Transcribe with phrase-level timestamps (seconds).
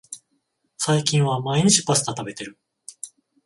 [0.79, 2.57] 最近は毎日パスタ食べてる